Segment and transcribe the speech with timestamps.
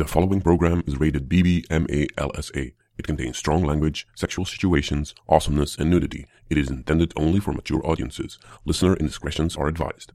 [0.00, 2.72] The following program is rated BBMALSA.
[2.96, 6.24] It contains strong language, sexual situations, awesomeness, and nudity.
[6.48, 8.38] It is intended only for mature audiences.
[8.64, 10.12] Listener indiscretions are advised.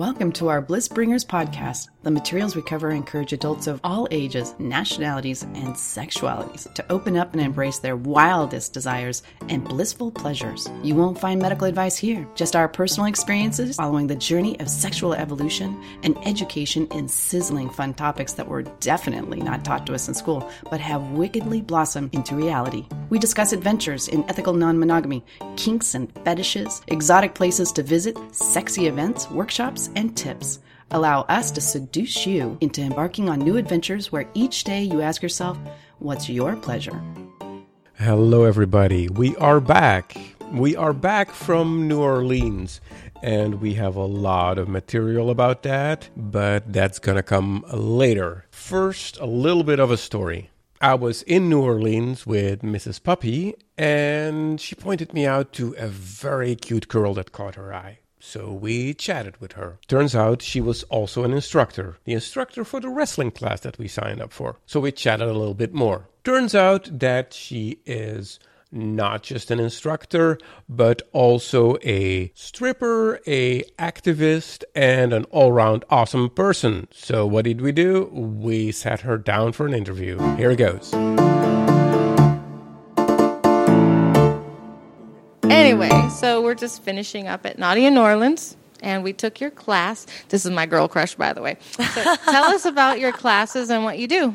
[0.00, 1.90] Welcome to our Bliss Bringers podcast.
[2.04, 7.34] The materials we cover encourage adults of all ages, nationalities, and sexualities to open up
[7.34, 10.66] and embrace their wildest desires and blissful pleasures.
[10.82, 15.12] You won't find medical advice here, just our personal experiences following the journey of sexual
[15.12, 20.14] evolution and education in sizzling fun topics that were definitely not taught to us in
[20.14, 22.86] school, but have wickedly blossomed into reality.
[23.10, 25.22] We discuss adventures in ethical non monogamy,
[25.56, 30.58] kinks and fetishes, exotic places to visit, sexy events, workshops, and tips.
[30.90, 35.22] Allow us to seduce you into embarking on new adventures where each day you ask
[35.22, 35.58] yourself,
[36.00, 37.00] What's your pleasure?
[37.94, 39.08] Hello, everybody.
[39.08, 40.16] We are back.
[40.50, 42.80] We are back from New Orleans,
[43.22, 48.46] and we have a lot of material about that, but that's gonna come later.
[48.50, 50.48] First, a little bit of a story.
[50.80, 53.02] I was in New Orleans with Mrs.
[53.02, 57.98] Puppy, and she pointed me out to a very cute girl that caught her eye.
[58.20, 59.78] So we chatted with her.
[59.88, 63.88] Turns out she was also an instructor, the instructor for the wrestling class that we
[63.88, 64.56] signed up for.
[64.66, 66.08] So we chatted a little bit more.
[66.22, 68.38] Turns out that she is
[68.72, 76.86] not just an instructor, but also a stripper, a activist, and an all-round awesome person.
[76.92, 78.04] So what did we do?
[78.12, 80.18] We sat her down for an interview.
[80.36, 80.92] Here it goes.
[85.70, 89.52] Anyway, so we're just finishing up at Naughty in New Orleans, and we took your
[89.52, 90.04] class.
[90.28, 91.58] This is my girl crush, by the way.
[91.76, 94.34] So tell us about your classes and what you do.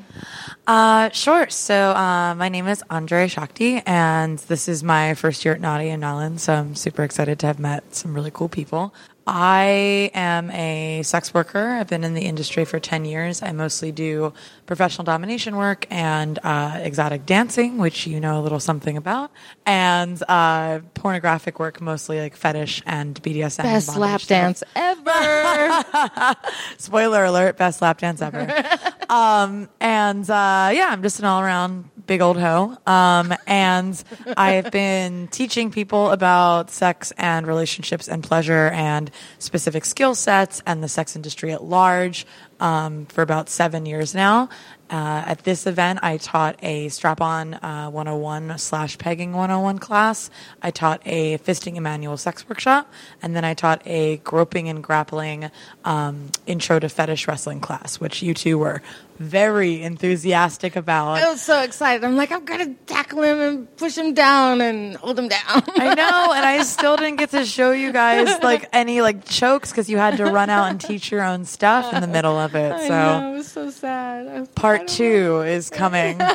[0.66, 1.50] Uh, sure.
[1.50, 5.89] So, uh, my name is Andre Shakti, and this is my first year at Naughty
[5.89, 6.44] in New Orleans.
[6.44, 8.94] So, I'm super excited to have met some really cool people.
[9.28, 11.59] I am a sex worker.
[11.59, 13.42] I've been in the industry for 10 years.
[13.42, 14.34] I mostly do
[14.68, 19.31] professional domination work and uh, exotic dancing, which you know a little something about,
[19.66, 23.59] and uh, pornographic work, mostly like fetish and BDSM.
[23.59, 26.36] and Best bondage lap dance ever.
[26.78, 28.47] Spoiler alert, best lap dance ever.
[29.09, 32.78] um, and uh, yeah, I'm just an all around big old hoe.
[32.86, 34.02] Um, and
[34.38, 40.84] I've been teaching people about sex and relationships and pleasure and specific skill sets and
[40.84, 42.26] the sex industry at large
[42.60, 44.50] um, for about seven years now.
[44.88, 50.30] Uh, at this event, I taught a strap on uh, 101 slash pegging 101 class.
[50.62, 52.92] I taught a fisting and manual sex workshop.
[53.22, 55.50] And then I taught a groping and grappling
[55.86, 58.84] um, intro to fetish wrestling class, which you two were
[59.18, 61.14] very enthusiastic about.
[61.14, 62.04] I was so excited.
[62.04, 65.40] I'm like, I'm gonna tackle him and push him down and hold him down.
[65.78, 69.72] I know, and I still didn't get to show you guys like any like chokes
[69.72, 72.44] because you had to run out and teach your own stuff in the middle of
[72.53, 72.72] it.
[72.72, 74.39] I So know, it was so sad.
[74.41, 76.19] Was- part two is coming.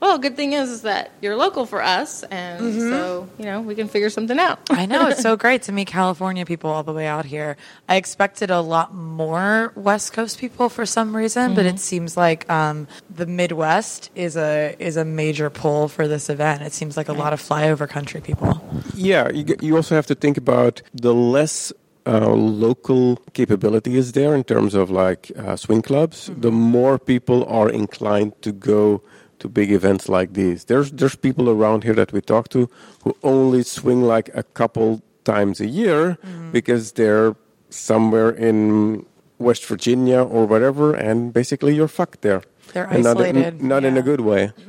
[0.00, 2.90] Well, good thing is, is that you're local for us, and Mm-hmm.
[2.90, 4.58] so you know we can figure something out.
[4.68, 7.56] I know it's so great to meet California people all the way out here.
[7.88, 12.50] I expected a lot more West Coast people for some reason, but it seems like
[12.50, 16.62] um, the Midwest is a is a major pull for this event.
[16.62, 18.60] It seems like a lot of flyover country people.
[18.94, 21.72] Yeah, you, you also have to think about the less
[22.06, 27.44] uh, local capability is there in terms of like uh, swing clubs, the more people
[27.46, 29.02] are inclined to go
[29.38, 30.64] to big events like these.
[30.64, 32.68] There's there's people around here that we talk to
[33.02, 36.18] who only swing like a couple times a year
[36.52, 37.34] because they're
[37.70, 39.06] somewhere in
[39.38, 42.42] West Virginia or whatever, and basically you're fucked there.
[42.72, 44.52] They're And not, in- isolated, not in a good way.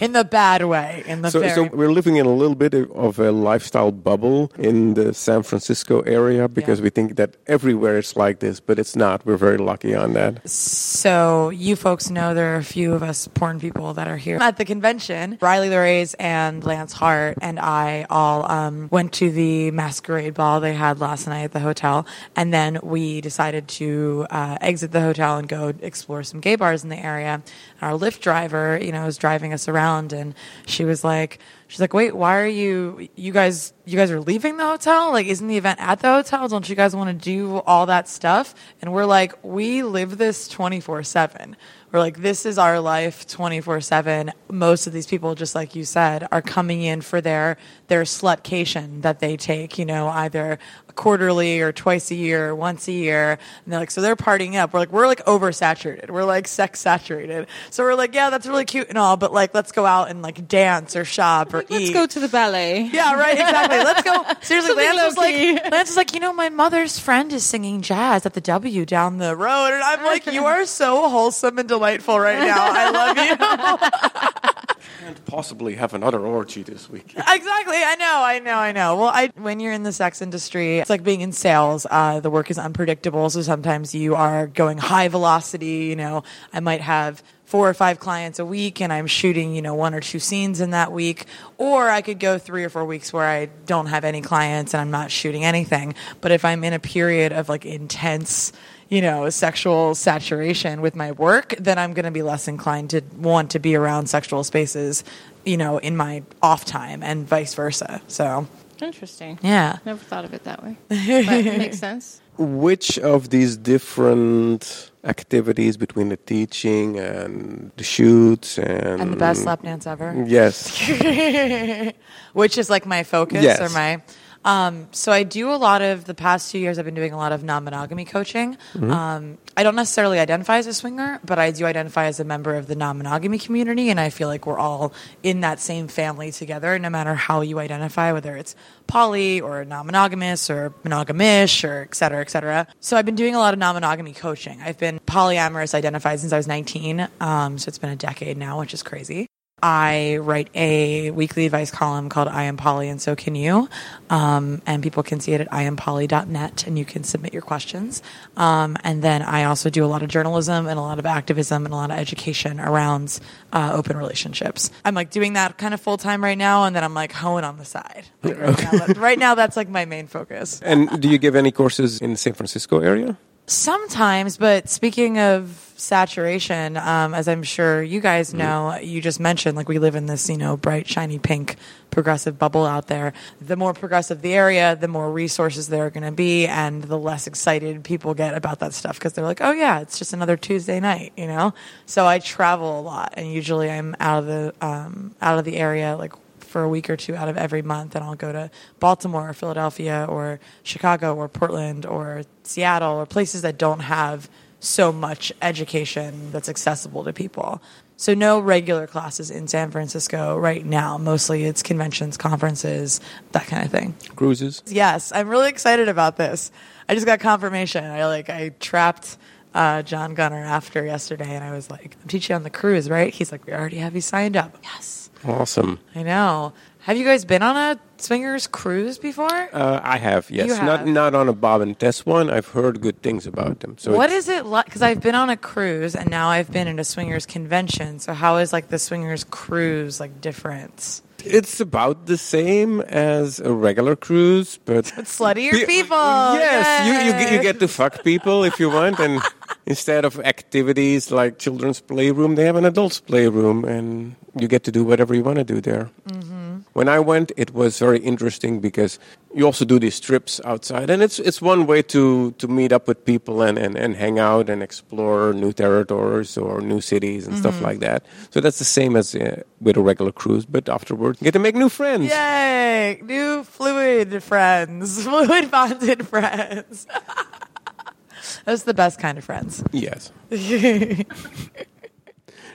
[0.00, 2.74] In the bad way, in the So, very so we're living in a little bit
[2.74, 6.84] of a lifestyle bubble in the San Francisco area because Yeah.
[6.84, 9.24] we think that everywhere it's like this, but it's not.
[9.24, 10.48] We're very lucky on that.
[10.48, 14.38] So you folks know there are a few of us porn people that are here
[14.40, 15.38] at the convention.
[15.40, 20.74] Riley Reyes and Lance Hart and I all um, went to the masquerade ball they
[20.74, 25.36] had last night at the hotel, and then we decided to uh, exit the hotel
[25.38, 27.42] and go explore some gay bars in the area.
[27.80, 31.40] Our Lyft driver, you know, was driving us around, and she was like.
[31.72, 35.10] She's like, wait, why are you, you guys, you guys are leaving the hotel?
[35.10, 36.46] Like, isn't the event at the hotel?
[36.46, 38.54] Don't you guys want to do all that stuff?
[38.82, 41.56] And we're like, we live this 24 seven.
[41.90, 44.32] We're like, this is our life 24 seven.
[44.50, 47.56] Most of these people, just like you said, are coming in for their,
[47.86, 50.58] their slutcation that they take, you know, either
[50.96, 53.38] quarterly or twice a year or once a year.
[53.64, 54.72] And they're like, so they're partying up.
[54.72, 56.10] We're like, we're like oversaturated.
[56.10, 57.46] We're like sex saturated.
[57.70, 60.22] So we're like, yeah, that's really cute and all, but like, let's go out and
[60.22, 61.92] like dance or shop or go Let's eat.
[61.92, 62.82] go to the ballet.
[62.92, 63.78] Yeah, right, exactly.
[63.78, 64.24] Let's go.
[64.42, 68.26] Seriously, Lance was like, Lance was like, you know, my mother's friend is singing jazz
[68.26, 72.18] at the W down the road, and I'm like, you are so wholesome and delightful
[72.18, 72.56] right now.
[72.58, 74.72] I love you.
[75.00, 77.12] Can't possibly have another orgy this week.
[77.16, 77.76] exactly.
[77.76, 78.22] I know.
[78.24, 78.56] I know.
[78.56, 78.96] I know.
[78.96, 81.86] Well, I when you're in the sex industry, it's like being in sales.
[81.90, 85.86] Uh, the work is unpredictable, so sometimes you are going high velocity.
[85.86, 89.62] You know, I might have four or five clients a week, and I'm shooting, you
[89.62, 91.26] know, one or two scenes in that week.
[91.58, 94.80] Or I could go three or four weeks where I don't have any clients and
[94.80, 95.94] I'm not shooting anything.
[96.20, 98.52] But if I'm in a period of like intense
[98.92, 103.00] you know, sexual saturation with my work, then I'm going to be less inclined to
[103.16, 105.02] want to be around sexual spaces,
[105.46, 108.02] you know, in my off time and vice versa.
[108.06, 108.46] So,
[108.82, 109.38] Interesting.
[109.42, 109.78] yeah.
[109.86, 110.76] Never thought of it that way.
[110.88, 112.20] But it makes sense.
[112.38, 119.44] Which of these different activities between the teaching and the shoots and And the best
[119.44, 120.24] lap dance ever.
[120.26, 120.54] Yes.
[122.32, 123.60] Which is like my focus Yes.
[123.60, 124.02] or my.
[124.44, 126.78] Um, so I do a lot of the past two years.
[126.78, 128.56] I've been doing a lot of non-monogamy coaching.
[128.90, 132.56] Um, I don't necessarily identify as a swinger, but I do identify as a member
[132.56, 134.92] of the non-monogamy community, and I feel like we're all
[135.22, 136.78] in that same family together.
[136.78, 138.56] No matter how you identify, whether it's
[138.86, 142.66] poly or non-monogamous or monogamish or et cetera, et cetera.
[142.80, 144.60] So I've been doing a lot of non-monogamy coaching.
[144.60, 148.58] I've been polyamorous identified since I was 19, um, so it's been a decade now,
[148.58, 149.28] which is crazy.
[149.62, 153.68] I write a weekly advice column called I Am Polly and So Can You.
[154.10, 158.02] Um, and people can see it at iampolly.net and you can submit your questions.
[158.36, 161.64] Um, and then I also do a lot of journalism and a lot of activism
[161.64, 163.20] and a lot of education around
[163.52, 164.70] uh, open relationships.
[164.84, 167.44] I'm like doing that kind of full time right now and then I'm like hoeing
[167.44, 168.06] on the side.
[168.22, 170.60] Like right, now, that- right now, that's like my main focus.
[170.62, 173.16] and do you give any courses in the San Francisco area?
[173.46, 179.56] Sometimes, but speaking of saturation, um, as I'm sure you guys know, you just mentioned,
[179.56, 181.56] like we live in this, you know, bright, shiny pink
[181.90, 183.12] progressive bubble out there.
[183.40, 186.98] The more progressive the area, the more resources there are going to be, and the
[186.98, 190.36] less excited people get about that stuff because they're like, oh yeah, it's just another
[190.36, 191.52] Tuesday night, you know.
[191.86, 195.56] So I travel a lot, and usually I'm out of the um, out of the
[195.56, 198.50] area, like for a week or two out of every month, and I'll go to
[198.78, 204.28] Baltimore or Philadelphia or Chicago or Portland or Seattle or places that don't have
[204.62, 207.60] so much education that's accessible to people.
[207.96, 210.98] So no regular classes in San Francisco right now.
[210.98, 213.00] Mostly it's conventions, conferences,
[213.32, 213.94] that kind of thing.
[214.16, 214.62] Cruises?
[214.66, 216.50] Yes, I'm really excited about this.
[216.88, 217.84] I just got confirmation.
[217.84, 219.18] I like I trapped
[219.54, 223.12] uh, John Gunner after yesterday, and I was like, "I'm teaching on the cruise, right?"
[223.12, 225.10] He's like, "We already have you signed up." Yes.
[225.24, 225.78] Awesome.
[225.94, 226.52] I know.
[226.82, 229.28] Have you guys been on a swingers cruise before?
[229.52, 230.48] Uh, I have, yes.
[230.48, 230.88] You Not have.
[230.88, 232.28] not on a Bob and Tess one.
[232.28, 233.78] I've heard good things about them.
[233.78, 234.64] So what is it like?
[234.64, 238.00] Because I've been on a cruise and now I've been in a swingers convention.
[238.00, 241.02] So how is like the swingers cruise like different?
[241.24, 245.96] It's about the same as a regular cruise, but sluttier Pe- people.
[246.34, 249.22] Yes, you, you, get- you get to fuck people if you want, and
[249.66, 254.72] instead of activities like children's playroom, they have an adults playroom, and you get to
[254.72, 255.90] do whatever you want to do there.
[256.08, 256.41] Mm-hmm.
[256.74, 258.98] When I went, it was very interesting because
[259.34, 262.88] you also do these trips outside, and it's it's one way to, to meet up
[262.88, 267.34] with people and, and, and hang out and explore new territories or new cities and
[267.36, 267.42] Mm-hmm.
[267.42, 268.04] stuff like that.
[268.30, 271.38] So that's the same as uh, with a regular cruise, but afterwards you get to
[271.38, 272.08] make new friends.
[272.10, 273.00] Yay!
[273.04, 276.86] New fluid friends, fluid bonded friends.
[278.44, 279.62] That's the best kind of friends.
[279.72, 280.10] Yes.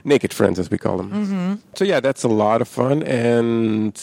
[0.07, 1.11] Naked friends, as we call them.
[1.11, 1.53] Mm-hmm.
[1.75, 3.03] So, yeah, that's a lot of fun.
[3.03, 3.93] And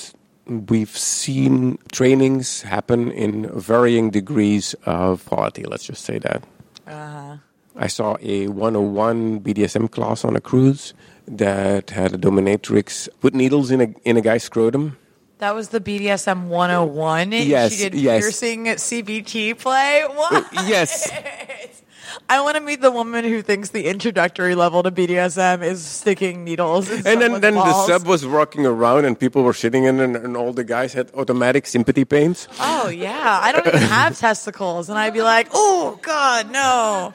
[0.47, 6.45] we've seen trainings happen in varying degrees of quality, let's just say that.
[6.87, 7.37] Uh-huh.
[7.77, 10.95] I saw a 101 BDSM class on a cruise
[11.27, 14.97] that had a dominatrix put needles in a, in a guy's scrotum.
[15.39, 17.33] That was the BDSM 101.
[17.33, 18.23] Yes, She did yes.
[18.23, 20.05] piercing CBT play.
[20.07, 20.45] What?
[20.57, 21.11] Uh, yes.
[22.29, 26.45] I want to meet the woman who thinks the introductory level to BDSM is sticking
[26.45, 26.91] needles.
[26.91, 30.37] And then, then the sub was walking around and people were sitting in and, and
[30.37, 32.49] all the guys had automatic sympathy pains.
[32.61, 37.15] Oh yeah, I don't even have testicles, and I'd be like, oh god, no.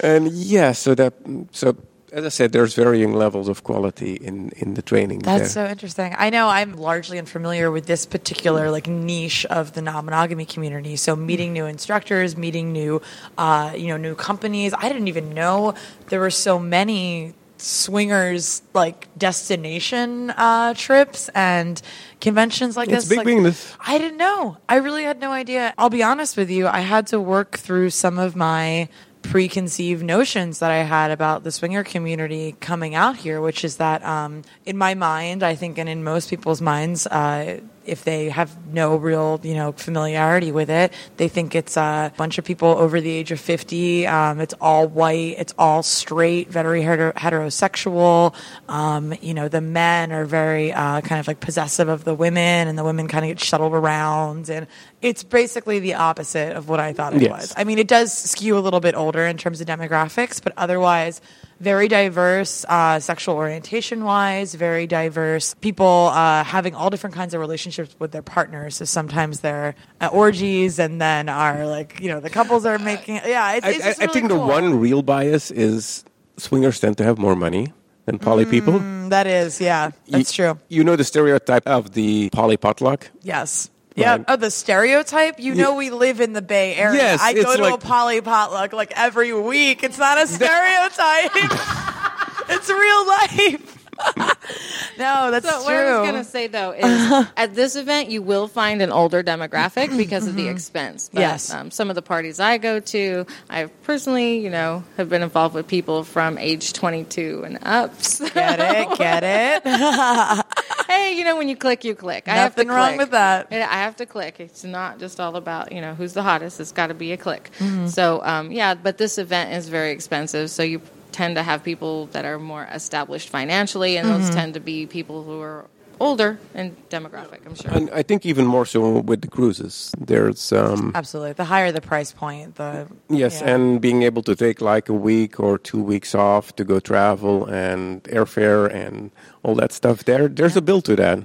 [0.00, 1.14] And yeah, so that
[1.52, 1.76] so
[2.12, 5.20] as I said, there's varying levels of quality in in the training.
[5.20, 5.66] That's there.
[5.66, 6.14] so interesting.
[6.18, 10.96] I know I'm largely unfamiliar with this particular like niche of the non-monogamy community.
[10.96, 13.02] So meeting new instructors, meeting new,
[13.36, 14.72] uh, you know, new companies.
[14.76, 15.74] I didn't even know
[16.08, 21.80] there were so many swingers like destination uh, trips and
[22.20, 23.08] conventions like It's this.
[23.08, 23.76] big like, business.
[23.80, 24.58] I didn't know.
[24.68, 25.74] I really had no idea.
[25.76, 26.66] I'll be honest with you.
[26.68, 28.88] I had to work through some of my
[29.22, 34.04] preconceived notions that I had about the swinger community coming out here, which is that
[34.04, 38.50] um, in my mind, I think, and in most people's minds, uh, if they have
[38.72, 43.00] no real, you know, familiarity with it, they think it's a bunch of people over
[43.00, 44.06] the age of 50.
[44.06, 45.36] Um, it's all white.
[45.38, 48.34] It's all straight, very heter- heterosexual.
[48.68, 52.68] Um, you know, the men are very uh, kind of like possessive of the women,
[52.68, 54.48] and the women kind of get shuttled around.
[54.48, 54.66] And
[55.02, 57.30] it's basically the opposite of what I thought it Yes.
[57.30, 57.54] was.
[57.56, 61.20] I mean, it does skew a little bit older in terms of demographics, but otherwise,
[61.60, 65.54] very diverse, uh, sexual orientation wise, very diverse.
[65.60, 68.76] People uh, having all different kinds of relationships with their partners.
[68.76, 73.16] So sometimes they're at orgies, and then are like, you know, the couples are making.
[73.16, 76.04] Yeah, it's, I, it's just I really think the one real bias is
[76.36, 77.72] swingers tend to have more money
[78.06, 78.74] than poly people.
[78.74, 80.60] Mm, that is, yeah, that's You- true.
[80.68, 83.10] You know the stereotype of the poly potluck?
[83.22, 83.70] Yes.
[83.98, 84.24] Yeah.
[84.28, 85.38] Oh, the stereotype.
[85.38, 87.00] You know, we live in the Bay Area.
[87.02, 89.82] Yes, I go it's to a like- poly potluck like every week.
[89.82, 91.30] It's not a stereotype.
[92.48, 93.74] it's real life.
[94.98, 95.64] no, that's So true.
[95.64, 98.90] what I was going to say though is at this event you will find an
[98.90, 101.10] older demographic because of the expense.
[101.12, 101.52] But, Yes.
[101.52, 105.54] Um, some of the parties I go to, I personally, you know, have been involved
[105.54, 107.92] with people from age 22 and up.
[108.02, 108.98] So, Get it?
[108.98, 109.62] Get it?
[110.88, 112.26] hey, you know, when you click, you click.
[112.26, 113.48] I have to Nothing wrong with that.
[113.52, 114.40] I have to click.
[114.40, 116.58] It's not just all about you know who's the hottest.
[116.60, 117.50] It's got to be a click.
[117.58, 117.86] Mm-hmm.
[117.88, 120.50] So um, yeah, but this event is very expensive.
[120.50, 120.80] So you
[121.18, 124.22] tend to have people that are more established financially, and Mm-hmm.
[124.24, 125.60] those tend to be people who are
[126.00, 127.40] older and demographic.
[127.46, 127.72] I'm sure.
[127.76, 129.74] And I think even more so with the cruises.
[130.10, 131.32] There's um, Absolutely.
[131.42, 132.86] The higher the price point, the
[133.22, 133.50] yes, yeah.
[133.52, 137.34] and being able to take like a week or two weeks off to go travel
[137.66, 139.10] and airfare and
[139.44, 139.96] all that stuff.
[140.08, 141.18] There, there's a bill to that.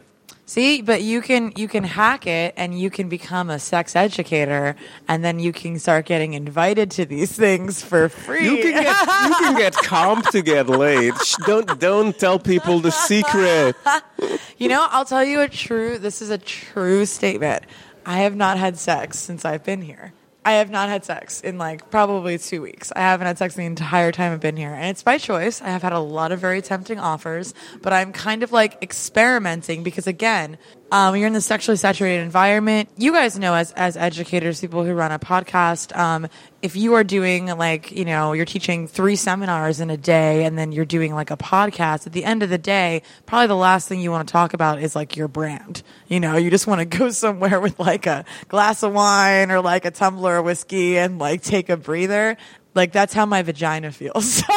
[0.45, 4.75] See, but you can you can hack it and you can become a sex educator
[5.07, 8.43] and then you can start getting invited to these things for free.
[8.43, 11.13] You can get you can get comp to get laid.
[11.45, 13.75] Don't don't tell people the secret.
[14.57, 17.63] You know, I'll tell you a true, this is a true statement.
[18.05, 20.13] I have not had sex since I've been here.
[20.45, 22.91] I have not had sex in like probably two weeks.
[22.95, 24.73] I haven't had sex the entire time I've been here.
[24.73, 25.61] And it's by choice.
[25.61, 29.83] I have had a lot of very tempting offers, but I'm kind of like experimenting
[29.83, 30.57] because again,
[30.93, 32.87] um, you're in this sexually saturated environment.
[32.97, 36.27] You guys know as, as educators, people who run a podcast, um,
[36.61, 40.55] if you are doing like, you know, you're teaching three seminars in a day and
[40.55, 43.89] then you're doing like a podcast, at the end of the day, probably the last
[43.89, 45.81] thing you want to talk about is like your brand.
[46.09, 49.61] You know, you just want to go somewhere with like a glass of wine or
[49.61, 52.37] like a tumbler of whiskey and like take a breather.
[52.75, 54.41] Like that's how my vagina feels.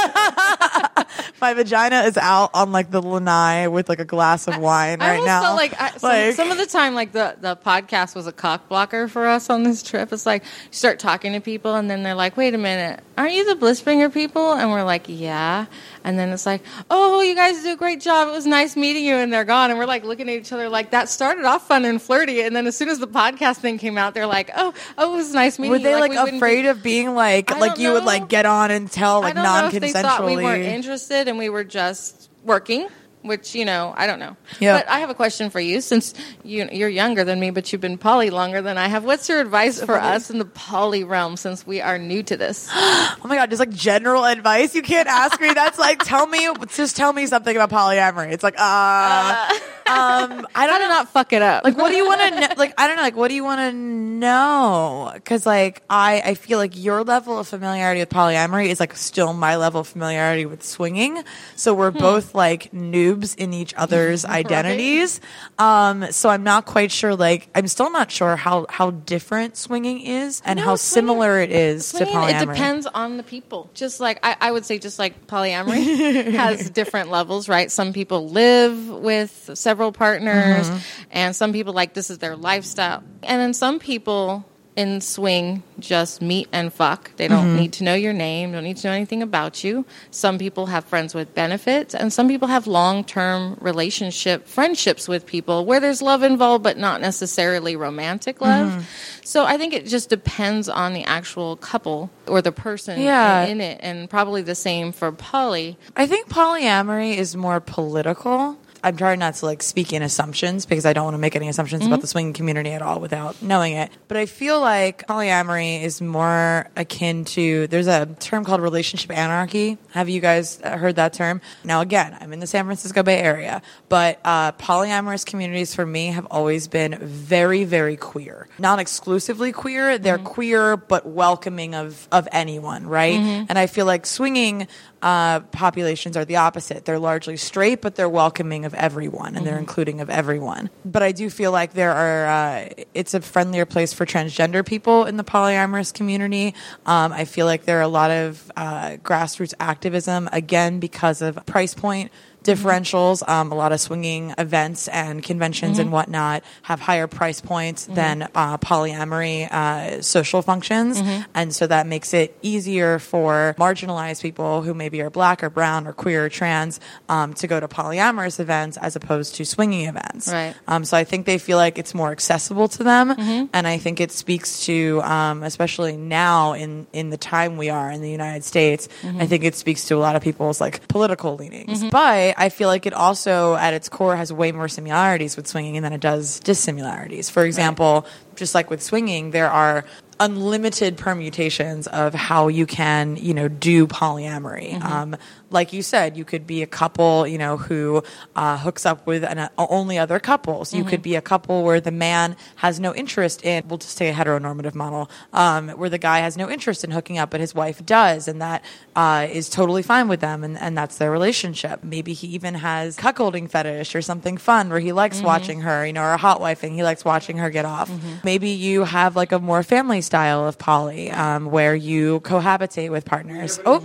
[1.40, 5.16] my vagina is out on like the lanai with like a glass of wine I
[5.16, 5.42] right now.
[5.42, 8.32] felt like, I, some, Like- some of the time, like the, the podcast was a
[8.32, 10.12] cock blocker for us on this trip.
[10.12, 13.34] It's like you start talking to people, and then they're like, "Wait a minute, aren't
[13.34, 15.66] you the Blissbringer people?" And we're like, "Yeah."
[16.06, 18.28] And then it's like, "Oh, you guys do a great job.
[18.28, 20.68] It was nice meeting you." And they're gone, and we're like looking at each other
[20.68, 23.76] like that started off fun and flirty, and then as soon as the podcast thing
[23.76, 26.16] came out, they're like, "Oh, oh, it was nice meeting Were you." they like, we
[26.16, 29.20] wouldn't be- afraid of being like I like you would like get on and tell
[29.20, 30.36] like non consensually?
[30.36, 32.86] we weren't interested and we were just working,
[33.26, 34.36] which you know I don't know.
[34.60, 34.78] Yeah.
[34.78, 36.14] But I have a question for you, since
[36.44, 39.04] you you're younger than me, but you've been poly longer than I have.
[39.04, 42.68] What's your advice for us in the poly realm since we are new to this?
[42.72, 44.74] oh my god, just like general advice.
[44.74, 45.52] You can't ask me.
[45.52, 48.32] That's like tell me just tell me something about polyamory.
[48.32, 49.48] It's like uh,
[49.88, 50.88] um I don't to know.
[50.88, 51.64] not fuck it up?
[51.64, 52.48] Like, what do you want to know?
[52.56, 53.02] Like, I don't know.
[53.02, 55.10] Like, what do you want to know?
[55.14, 59.32] Because, like, I, I feel like your level of familiarity with polyamory is like still
[59.32, 61.22] my level of familiarity with swinging.
[61.54, 61.98] So we're Hmm.
[61.98, 62.72] both like
[63.16, 65.20] noobs in each other's identities.
[65.58, 67.14] Um, so I'm not quite sure.
[67.14, 71.40] Like, I'm still not sure how how different swinging is and No, how swinging- similar
[71.40, 72.42] it is to Swinging, polyamory.
[72.42, 73.70] It depends on the people.
[73.74, 77.70] Just like I, I would say, just like polyamory has different levels, right?
[77.70, 80.70] Some people live with several partners,
[81.10, 84.44] and some people like this is their lifestyle, and then some people
[84.76, 87.10] in swing just meet and fuck.
[87.16, 87.56] They don't mm-hmm.
[87.56, 89.86] need to know your name, don't need to know anything about you.
[90.10, 95.26] Some people have friends with benefits, and some people have long term relationship friendships with
[95.26, 98.68] people where there's love involved, but not necessarily romantic love.
[98.68, 98.80] Mm-hmm.
[99.24, 103.44] So I think it just depends on the actual couple or the person Yeah.
[103.46, 105.78] in it, and probably the same for poly.
[105.96, 110.86] I think polyamory is more political I'm trying not to like speak in assumptions because
[110.86, 111.92] I don't want to make any assumptions Mm-hmm.
[111.92, 113.90] about the swinging community at all without knowing it.
[114.08, 119.78] But I feel like polyamory is more akin to there's a term called relationship anarchy.
[119.90, 121.40] Have you guys uh, heard that term?
[121.64, 126.06] Now, again, I'm in the San Francisco Bay Area, but uh, polyamorous communities for me
[126.08, 128.48] have always been very, very queer.
[128.58, 133.16] Not exclusively queer, they're queer but welcoming of of anyone, right?
[133.48, 134.66] And I feel like swinging
[135.02, 136.84] uh, populations are the opposite.
[136.84, 140.70] They're largely straight, but they're welcoming of everyone and they're including of everyone.
[140.84, 145.04] But I do feel like there are, uh, it's a friendlier place for transgender people
[145.04, 146.54] in the polyamorous community.
[146.86, 151.44] Um, I feel like there are a lot of uh, grassroots activism, again, because of
[151.46, 152.10] price point
[152.46, 153.26] differentials.
[153.28, 158.28] Um, a lot of swinging events and conventions and whatnot have higher price points than
[158.34, 161.00] uh, polyamory uh, social functions,
[161.34, 165.86] and so that makes it easier for marginalized people who maybe are black or brown
[165.86, 170.28] or queer or trans um, to go to polyamorous events as opposed to swinging events.
[170.28, 170.54] Right.
[170.68, 173.10] Um, so I think they feel like it's more accessible to them,
[173.52, 177.90] and I think it speaks to, um, especially now in in the time we are
[177.90, 181.36] in the United States, I think it speaks to a lot of people's like political
[181.36, 181.84] leanings.
[181.84, 185.80] But I feel like it also, at its core, has way more similarities with swinging
[185.82, 187.30] than it does dissimilarities.
[187.30, 189.84] For example, just like with swinging, there are
[190.20, 194.82] unlimited permutations of how you can, you know, do polyamory.
[194.82, 195.16] Um,
[195.50, 198.02] like you said, you could be a couple, you know, who
[198.34, 200.74] uh, hooks up with an, uh, only other couples.
[200.74, 204.08] You could be a couple where the man has no interest in, we'll just say
[204.08, 207.54] a heteronormative model, um, where the guy has no interest in hooking up, but his
[207.54, 208.64] wife does, and that
[208.96, 211.84] uh, is totally fine with them, and, and that's their relationship.
[211.84, 215.92] Maybe he even has cuckolding fetish or something fun where he likes watching her, you
[215.92, 217.90] know, or a hot wifing, he likes watching her get off.
[218.24, 223.04] Maybe you have like a more family style of poly, um, where you cohabitate with
[223.04, 223.60] partners.
[223.64, 223.78] Oh,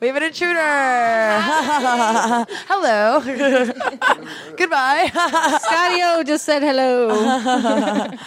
[0.00, 1.03] we have an intruder.
[2.68, 3.20] Hello.
[4.56, 5.08] Goodbye.
[5.12, 8.10] Scotty O just said hello.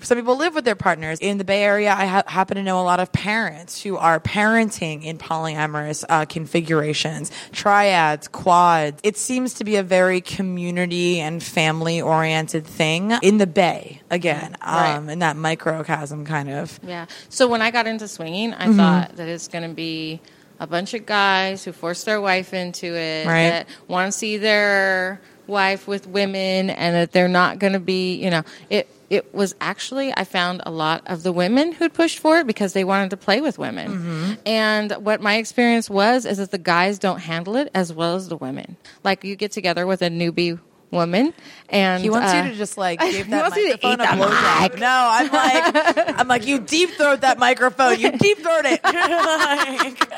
[0.00, 1.18] Some people live with their partners.
[1.20, 4.20] In the Bay Area, I ha- happen to know a lot of parents who are
[4.20, 9.00] parenting in polyamorous uh, configurations, triads, quads.
[9.02, 14.56] It seems to be a very community and family oriented thing in the Bay, again,
[14.64, 14.94] Right.
[14.96, 16.78] um, in that microcosm kind of.
[16.86, 17.06] Yeah.
[17.30, 20.20] So when I got into swinging, I thought that it's going to be
[20.58, 23.50] a bunch of guys who force their wife into it, Right.
[23.50, 28.14] that want to see their wife with women, and that they're not going to be,
[28.16, 28.88] you know, it.
[29.08, 32.72] It was actually I found a lot of the women who'd pushed for it because
[32.72, 34.32] they wanted to play with women, mm-hmm.
[34.44, 38.28] and what my experience was is that the guys don't handle it as well as
[38.28, 38.76] the women.
[39.04, 40.58] Like you get together with a newbie
[40.96, 41.32] woman,
[41.68, 44.04] and He wants uh, you to just like give that wants you to microphone a
[44.04, 44.62] eat the blowjob.
[44.72, 44.78] mic.
[44.80, 47.98] No, I'm like, I'm like, you deep throat that microphone.
[48.00, 48.80] You deep throat it.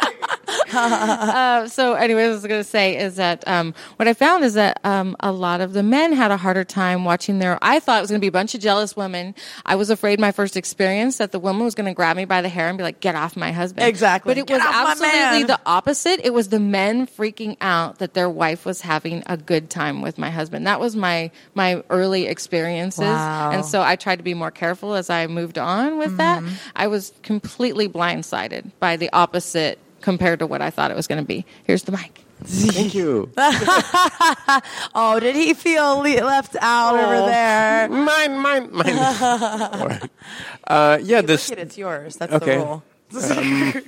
[0.71, 4.45] Uh, so anyway, what I was going to say is that um, what I found
[4.45, 7.59] is that um, a lot of the men had a harder time watching their.
[7.63, 9.35] I thought it was going to be a bunch of jealous women.
[9.67, 12.43] I was afraid my first experience that the woman was going to grab me by
[12.43, 14.31] the hair and be like, "Get off my husband." Exactly.
[14.31, 16.21] But it Get was absolutely the opposite.
[16.25, 20.19] It was the men freaking out that their wife was having a good time with
[20.19, 20.65] my husband.
[20.69, 23.53] That was my my early experiences, Wow.
[23.53, 26.43] and so I tried to be more careful as I moved on with that.
[26.43, 26.55] Mm-hmm.
[26.77, 31.23] I was completely blindsided by the opposite compared to what I thought it was going
[31.23, 31.47] to be.
[31.65, 32.23] Here's the mic.
[32.45, 33.31] Thank you.
[34.95, 37.89] oh, did he feel le- left out over there?
[37.89, 38.99] mine, mine, mine.
[39.81, 40.11] All right.
[40.67, 42.17] Uh, yeah, this Look it, it's yours.
[42.17, 42.59] That's Okay.
[42.59, 43.83] the rule.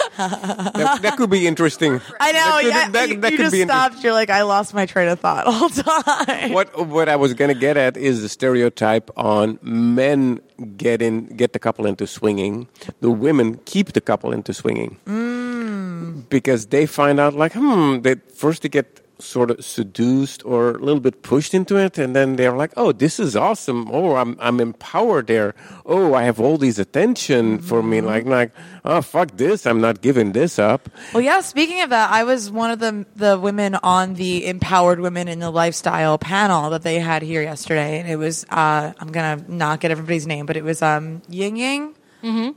[0.16, 2.00] that, that could be interesting.
[2.20, 2.38] I know.
[2.38, 4.02] That could, yeah, that, you, that you could just stopped.
[4.04, 6.52] You're like, I lost my train of thought all time.
[6.52, 10.40] What what I was gonna get at is the stereotype on men
[10.76, 12.68] get in get the couple into swinging,
[13.00, 16.28] the women keep the couple into swinging Mm.
[16.28, 20.78] because they find out like hmm they first they get sort of seduced or a
[20.78, 24.36] little bit pushed into it and then they're like oh this is awesome oh i'm
[24.40, 25.54] i'm empowered there
[25.86, 28.06] oh i have all these attention for me Mm-hmm.
[28.06, 28.50] like like
[28.84, 31.40] oh fuck this i'm not giving this up Well, yeah.
[31.40, 35.38] Speaking of that, I was one of the the women on the empowered women in
[35.38, 39.78] the lifestyle panel that they had here yesterday, and it was uh, I'm gonna not
[39.80, 41.94] get everybody's name, but it was um, Ying Ying,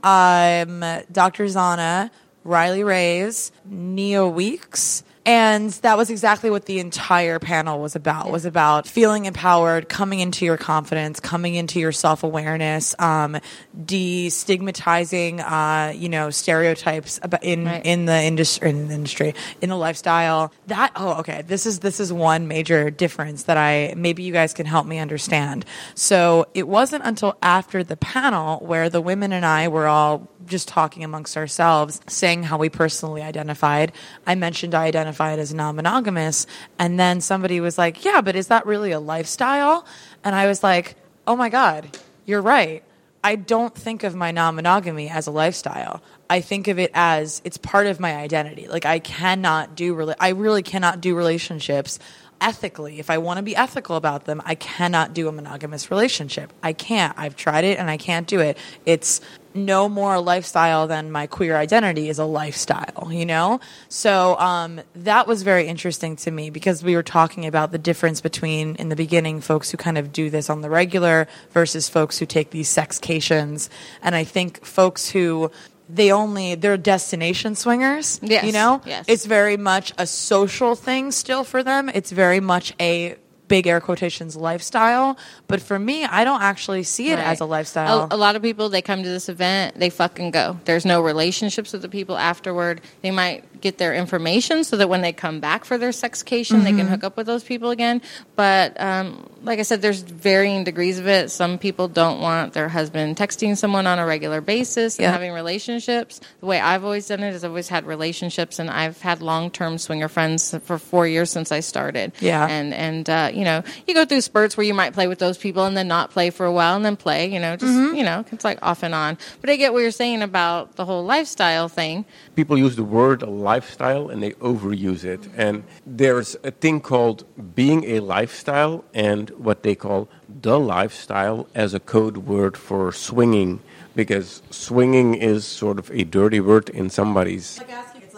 [0.02, 0.80] um,
[1.12, 1.44] Dr.
[1.46, 2.10] Zana,
[2.44, 5.02] Riley Reyes, Neo Weeks.
[5.26, 8.30] And that was exactly what the entire panel was about.
[8.30, 13.36] Was about feeling empowered, coming into your confidence, coming into your self awareness, um,
[13.76, 17.84] destigmatizing, uh, you know, stereotypes about in Right.
[17.84, 20.52] in the industry, in the industry, in the lifestyle.
[20.68, 21.42] That oh, okay.
[21.44, 24.98] This is this is one major difference that I maybe you guys can help me
[25.00, 25.64] understand.
[25.96, 30.68] So it wasn't until after the panel where the women and I were all just
[30.68, 33.90] talking amongst ourselves, saying how we personally identified.
[34.24, 36.46] I mentioned I identified identified as non monogamous.
[36.78, 39.86] And then somebody was like, yeah, but is that really a lifestyle?
[40.24, 42.82] And I was like, oh my God, you're right.
[43.24, 46.02] I don't think of my non monogamy as a lifestyle.
[46.28, 48.68] I think of it as it's part of my identity.
[48.68, 51.98] Like I cannot do, rela- I really cannot do relationships
[52.40, 53.00] ethically.
[53.00, 56.52] If I want to be ethical about them, I cannot do a monogamous relationship.
[56.62, 57.14] I can't.
[57.16, 58.58] I've tried it and I can't do it.
[58.84, 59.20] It's
[59.56, 63.60] no more a lifestyle than my queer identity is a lifestyle, you know?
[63.88, 68.20] So um, that was very interesting to me because we were talking about the difference
[68.20, 72.18] between, in the beginning, folks who kind of do this on the regular versus folks
[72.18, 73.68] who take these sexcations.
[74.02, 75.50] And I think folks who
[75.88, 79.04] they only they're destination swingers Yes, you know yes.
[79.06, 83.14] it's very much a social thing still for them it's very much a
[83.48, 87.26] big air quotations lifestyle but for me i don't actually see it Right.
[87.26, 90.30] as a lifestyle A, a lot of people they come to this event, they fucking
[90.32, 90.58] go.
[90.64, 92.80] There's no relationships with the people afterward.
[93.02, 96.70] They might get their information so that when they come back for their sexcation, they
[96.70, 96.78] Mm-hmm.
[96.78, 98.02] can hook up with those people again.
[98.34, 101.30] But um, like I said, there's varying degrees of it.
[101.30, 105.12] Some people don't want their husband texting someone on a regular basis and Yeah.
[105.12, 106.20] having relationships.
[106.40, 109.50] The way I've always done it is I've always had relationships, and I've had long
[109.50, 112.12] term swinger friends for four years since I started.
[112.20, 112.46] Yeah.
[112.46, 115.38] and and uh, you know you go through spurts where you might play with those
[115.38, 117.94] people and then not play for a while and then play you know just Mm-hmm.
[117.98, 120.84] you know it's like off and on but i get what you're saying about the
[120.84, 125.28] whole lifestyle thing people use the word lifestyle and they overuse it.
[125.36, 130.08] And there's a thing called being a lifestyle and what they call
[130.42, 133.60] the lifestyle as a code word for swinging,
[133.94, 137.60] because swinging is sort of a dirty word in somebody's.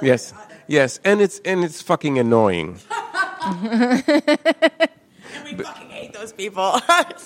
[0.03, 0.35] Yes,
[0.67, 2.79] yes, and it's and it's fucking annoying.
[5.57, 6.81] we fucking hate those people.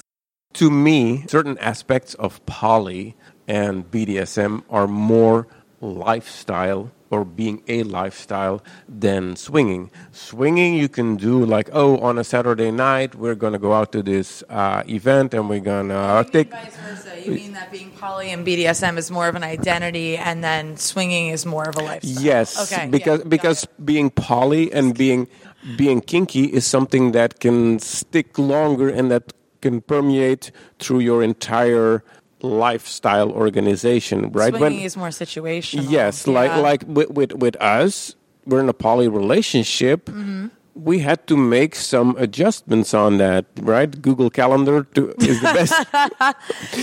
[0.55, 3.17] to me, certain aspects of poly
[3.49, 5.47] and BDSM are more
[5.81, 9.91] lifestyle or being a lifestyle than swinging.
[10.13, 13.93] Swinging, you can do like, oh, on a Saturday night, we're going to go out
[13.93, 16.51] to this uh, event and we're going to take.
[16.51, 20.43] vice versa you mean that being poly and bdsm is more of an identity and
[20.43, 24.97] then swinging is more of a lifestyle Yes, okay because yeah, because being poly and
[24.97, 25.29] being
[25.77, 32.03] being kinky is something that can stick longer and that can permeate through your entire
[32.43, 34.55] lifestyle organization, right?
[34.55, 36.57] swinging is more situational yes, like Yeah.
[36.59, 38.15] like with, with with us,
[38.47, 40.07] we're in a poly relationship.
[40.07, 40.49] Mm-hmm.
[40.75, 43.91] We had to make some adjustments on that, right?
[44.01, 45.73] Google Calendar to, is the best,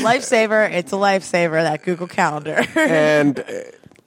[0.06, 3.44] lifesaver it's a lifesaver that google calendar and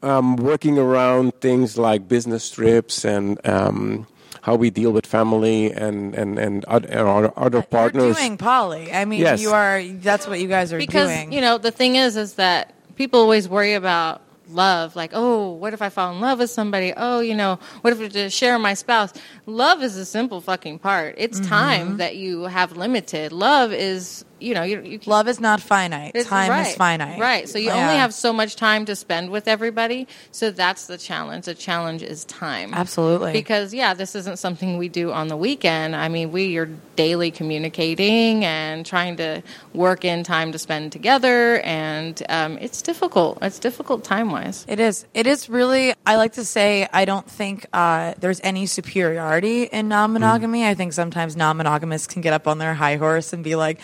[0.02, 4.06] um, working around things like business trips and um,
[4.42, 8.04] how we deal with family and and and other, other partners.
[8.04, 8.92] You're doing poly.
[8.92, 9.40] I mean, Yes.
[9.40, 9.82] you are.
[9.82, 11.32] That's what you guys are because doing.
[11.32, 15.72] you know the thing is is that people always worry about love like oh what
[15.72, 18.58] if i fall in love with somebody oh you know what if I just share
[18.58, 19.10] my spouse
[19.46, 21.48] love is a simple fucking part it's Mm-hmm.
[21.48, 26.14] time that you have limited love is you know you, you Love is not finite.
[26.24, 27.18] Time right, is finite.
[27.18, 27.48] Right.
[27.48, 27.82] So you Yeah.
[27.82, 30.06] only have so much time to spend with everybody.
[30.30, 31.46] So that's the challenge.
[31.46, 32.74] The challenge is time.
[32.74, 33.32] Absolutely.
[33.32, 35.94] Because yeah, this isn't something we do on the weekend.
[35.96, 39.42] I mean, we are daily communicating and trying to
[39.74, 43.38] work in time to spend together, and um, it's difficult.
[43.42, 44.64] It's difficult time wise.
[44.68, 45.06] It is.
[45.14, 45.94] It is really.
[46.04, 50.66] I like to say I don't think uh, there's any superiority in non-monogamy.
[50.66, 53.78] I think sometimes non-monogamists can get up on their high horse and be like,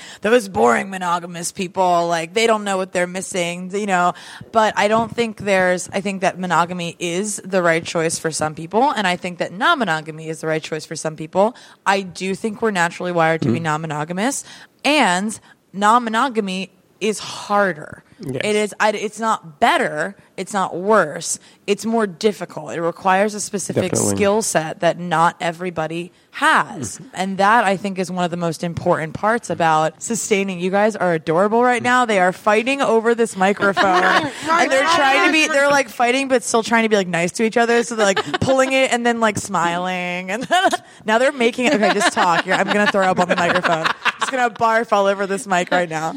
[0.48, 4.14] "Those boring monogamous people, like they don't know what they're missing," you know.
[4.52, 5.88] But I don't think there's.
[5.92, 9.52] I think that monogamy is the right choice for some people, and I think that
[9.52, 11.54] non-monogamy is the right choice for some people.
[11.86, 13.64] I do think we're naturally wired to be hmm.
[13.64, 14.44] non-monogamous,
[14.84, 15.38] and
[15.72, 18.02] non-monogamy is harder.
[18.20, 18.40] Yes.
[18.42, 18.74] It is.
[18.80, 20.16] I, it's not better.
[20.36, 21.38] It's not worse.
[21.68, 22.72] It's more difficult.
[22.72, 24.16] It requires a specific Definitely.
[24.16, 27.08] skill set that not everybody has, mm-hmm.
[27.14, 30.58] and that I think is one of the most important parts about sustaining.
[30.58, 32.06] You guys are adorable right now.
[32.06, 35.46] They are fighting over this microphone, and they're trying to be.
[35.46, 37.84] They're like fighting, but still trying to be like nice to each other.
[37.84, 40.48] So they're like pulling it and then like smiling, and
[41.04, 41.74] now they're making it.
[41.74, 42.44] Okay, just talk.
[42.44, 43.86] Here, I'm gonna throw up on the microphone.
[43.86, 46.14] I'm just gonna barf all over this mic right now.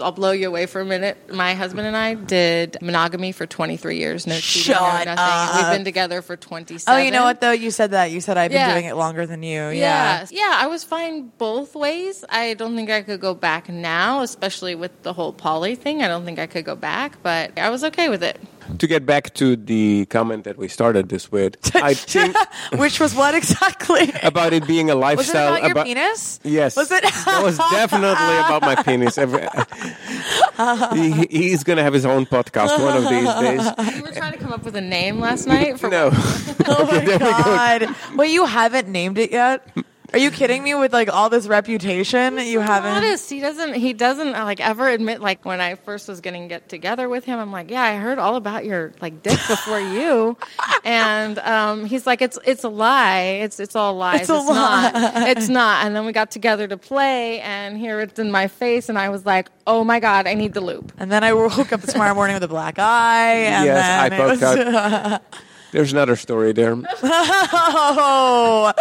[0.00, 1.32] I'll blow you away for a minute.
[1.32, 4.26] My husband and I did monogamy for 23 years.
[4.26, 5.18] No cheating, Shut no nothing.
[5.18, 5.56] up.
[5.56, 6.92] We've been together for 27.
[6.92, 7.50] Oh, you know what though?
[7.52, 8.10] You said that.
[8.10, 8.72] You said I've been Yeah.
[8.74, 9.68] doing it longer than you.
[9.70, 9.72] Yeah.
[9.72, 10.26] Yeah.
[10.30, 12.24] yeah, I was fine both ways.
[12.28, 16.02] I don't think I could go back now, especially with the whole poly thing.
[16.02, 18.40] I don't think I could go back, but I was okay with it.
[18.78, 22.36] To get back to the comment that we started this with, I think
[22.80, 24.12] Which was what exactly?
[24.22, 25.52] about it being a lifestyle.
[25.52, 25.70] Was it lifestyle.
[25.70, 26.40] about your penis?
[26.42, 27.02] Yes, Was it?
[27.24, 29.16] that was definitely about my penis.
[30.94, 33.94] He, he's going to have his own podcast one of these days.
[33.96, 36.10] We were trying to come up with a name last night for No.
[36.66, 37.94] Oh my god!
[38.16, 39.66] Wait, you haven't named it yet?
[40.14, 40.74] Are you kidding me?
[40.76, 42.90] With like all this reputation, you haven't.
[42.92, 43.28] honest.
[43.28, 43.74] He doesn't.
[43.74, 45.20] He doesn't like ever admit.
[45.20, 48.20] Like when I first was getting get together with him, I'm like, yeah, I heard
[48.20, 50.36] all about your like dick before you,
[50.84, 53.40] and um, he's like, it's it's a lie.
[53.42, 54.20] It's it's all lies.
[54.20, 54.92] It's a not.
[55.36, 55.84] It's not.
[55.84, 59.08] And then we got together to play, and here it's in my face, and I
[59.08, 60.92] was like, oh my god, I need the loop.
[60.96, 63.34] And then I woke up tomorrow morning with a black eye.
[63.54, 65.22] And Yes, then I it poked was- out.
[65.72, 66.76] There's another story there.
[67.02, 68.72] Oh,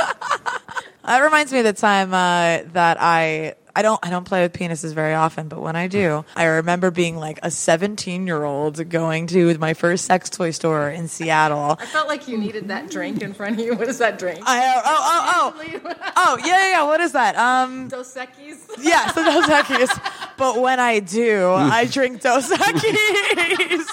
[1.06, 3.56] that reminds me of the time uh, that I.
[3.76, 6.92] I don't I don't play with penises very often, but when I do, I remember
[6.92, 11.78] being like a 17 year old going to my first sex toy store in Seattle.
[11.80, 13.74] I felt like you needed that drink in front of you.
[13.74, 14.42] What is that drink?
[14.46, 16.84] I, oh oh oh oh yeah yeah yeah.
[16.84, 17.36] What is that?
[17.36, 18.60] Um Dos Equis.
[18.80, 20.12] yes, the Dos Equis.
[20.38, 23.88] But when I do, I drink Dos Equis.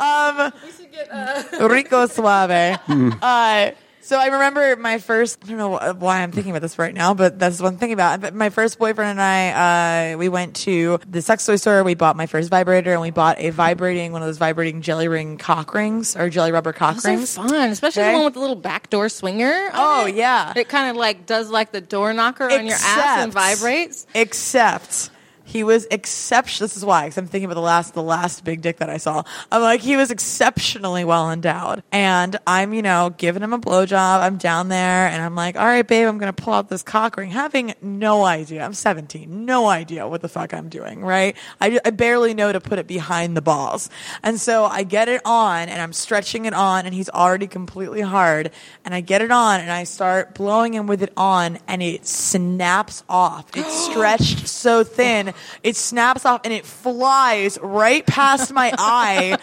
[0.00, 0.52] um.
[0.64, 2.80] We should get uh, Rico Suave.
[3.22, 3.70] Uh,
[4.02, 7.14] so I remember my first, I don't know why I'm thinking about this right now,
[7.14, 8.20] but that's what I'm thinking about.
[8.20, 11.82] But my first boyfriend and I, uh, we went to the sex toy store.
[11.84, 15.08] We bought my first vibrator and we bought a vibrating, one of those vibrating jelly
[15.08, 17.34] ring cock rings or jelly rubber cock Those are rings.
[17.36, 18.10] fun, especially Okay.
[18.12, 19.70] the one with the little back door swinger.
[19.72, 20.16] Oh, it.
[20.16, 20.52] yeah.
[20.56, 24.06] It kind of like does like the door knocker on your ass and vibrates.
[24.14, 25.10] Except
[25.52, 26.66] he was exceptional.
[26.66, 28.96] This is why, because I'm thinking about the last, the last big dick that I
[28.96, 29.22] saw.
[29.50, 34.22] I'm like, he was exceptionally well endowed, and I'm, you know, giving him a blowjob.
[34.22, 37.18] I'm down there, and I'm like, all right, babe, I'm gonna pull out this cock
[37.18, 38.64] ring, having no idea.
[38.64, 41.04] I'm 17, no idea what the fuck I'm doing.
[41.04, 41.36] Right?
[41.60, 43.90] I, I barely know to put it behind the balls,
[44.22, 48.00] and so I get it on, and I'm stretching it on, and he's already completely
[48.00, 48.52] hard,
[48.86, 52.06] and I get it on, and I start blowing him with it on, and it
[52.06, 53.54] snaps off.
[53.54, 59.38] It's stretched so thin, it snaps off, and it flies right past my eye.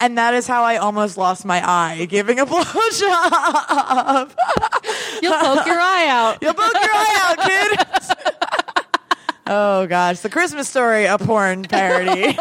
[0.00, 4.34] And that is how I almost lost my eye, giving a blowjob.
[5.22, 6.38] You'll poke your eye out.
[6.42, 7.86] You'll poke your eye out, kid.
[9.46, 12.36] oh gosh, the Christmas story, a porn parody.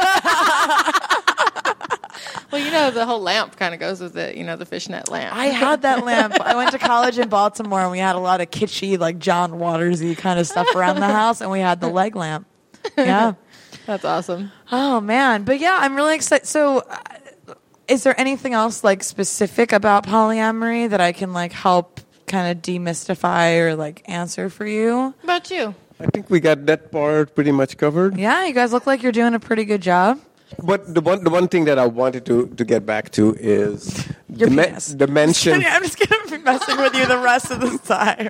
[2.51, 4.37] Well, you know the whole lamp kind of goes with it.
[4.37, 5.35] You know the fishnet lamp.
[5.35, 6.39] I had that lamp.
[6.39, 9.51] I went to college in Baltimore, and we had a lot of kitschy, like John
[9.53, 12.47] Watersy kind of stuff around the house, and we had the leg lamp.
[12.95, 13.33] Yeah.
[13.85, 14.51] That's awesome.
[14.71, 16.45] Oh man, but yeah, I'm really excited.
[16.45, 17.55] So, uh,
[17.87, 22.61] is there anything else like specific about polyamory that I can like help kind of
[22.61, 25.13] demystify or like answer for you?
[25.21, 25.73] What about you?
[25.99, 28.17] I think we got that part pretty much covered.
[28.17, 30.19] Yeah, you guys look like you're doing a pretty good job.
[30.63, 34.07] But the one, the one thing that I wanted to, to get back to is
[34.29, 34.87] Your the, me- penis.
[34.87, 35.63] the mention.
[35.65, 38.29] I'm just gonna be messing with you the rest of the time.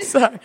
[0.00, 0.38] Sorry,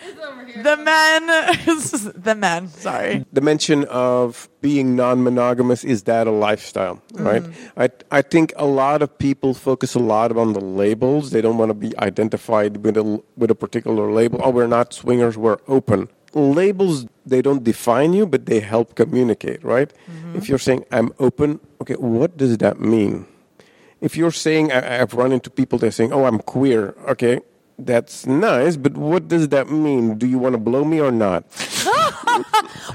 [0.62, 1.26] the men,
[2.22, 2.68] the men.
[2.68, 3.24] Sorry.
[3.32, 7.24] the mention of being non-monogamous is that a lifestyle mm-hmm.
[7.26, 7.44] right
[7.76, 11.58] I, I think a lot of people focus a lot on the labels they don't
[11.58, 15.58] want to be identified with a, with a particular label oh we're not swingers we're
[15.68, 19.92] open labels they don't define you but they help communicate right?
[20.10, 20.36] Mm-hmm.
[20.36, 23.26] If you're saying i'm open okay what does that mean?
[24.00, 27.40] If you're saying I, I've run into people they're saying oh I'm queer okay
[27.78, 30.18] that's nice but what does that mean?
[30.18, 31.44] Do you want to blow me or not?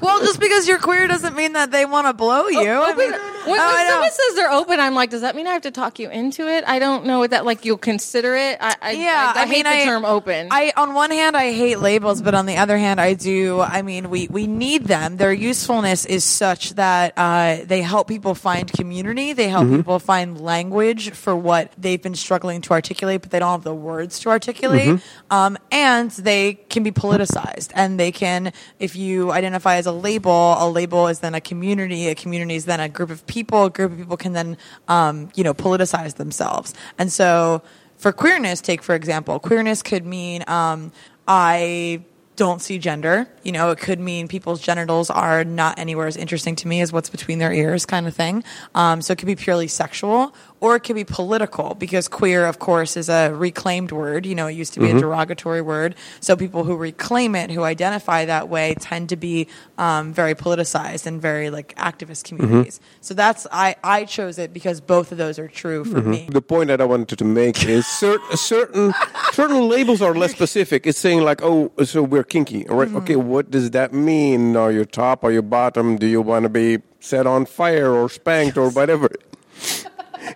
[0.02, 2.70] Well, just because you're queer doesn't mean that they want to blow you.
[2.70, 3.12] Oh, oh, I mean,
[3.46, 5.62] When, oh, when I someone says they're open, I'm like, does that mean I have
[5.64, 6.64] to talk you into it?
[6.68, 7.66] I don't know what that like.
[7.66, 8.58] You'll consider it.
[8.60, 10.48] I, I Yeah, I, I, I hate mean, the I- term open.
[10.52, 13.60] I on one hand I hate labels, but on the other hand I do.
[13.62, 15.18] I mean, we we need them.
[15.18, 19.34] Their usefulness is such that uh, they help people find community.
[19.34, 23.52] They help people find language for what they've been struggling to articulate, but they don't
[23.52, 25.02] have the words to articulate.
[25.32, 30.56] Um, and they can be politicized, and they can, if you identify as a label,
[30.60, 32.08] a label is then a community.
[32.10, 33.66] A community is then a group of people.
[33.66, 34.58] A group of people can then,
[34.90, 36.74] um, you know, politicize themselves.
[36.98, 37.62] And so
[37.96, 40.92] for queerness, take for example, queerness could mean um,
[41.28, 42.04] I
[42.40, 43.28] don't see gender.
[43.44, 46.94] You know, it could mean people's genitals are not anywhere as interesting to me as
[46.94, 48.46] what's between their ears, kind of thing.
[48.74, 52.60] Um, so it could be purely sexual, or it could be political, because queer, of
[52.60, 54.26] course, is a reclaimed word.
[54.26, 55.00] You know, it used to be a mm-hmm.
[55.00, 55.96] derogatory word.
[56.20, 61.06] So people who reclaim it, who identify that way, tend to be um, very politicized
[61.06, 62.38] and very like activist mm-hmm.
[62.38, 62.80] communities.
[63.02, 66.12] So that's I I chose it because both of those are true for mm-hmm.
[66.12, 66.28] me.
[66.30, 68.94] The point that I wanted to make is cer- certain
[69.32, 70.86] certain labels are less specific.
[70.86, 72.94] It's saying like, oh, so we're kinky, all right?
[72.94, 74.56] Okay, what does that mean?
[74.56, 75.24] Are you top?
[75.24, 75.98] Are you bottom?
[75.98, 79.10] Do you want to be set on fire or spanked or whatever?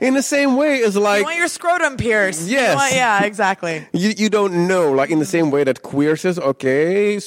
[0.02, 2.48] In the same way as You like want your scrotum pierced.
[2.48, 2.76] Yes.
[2.76, 3.86] want- yeah, exactly.
[3.94, 7.20] you, you don't know, like in the same way that queer says, okay,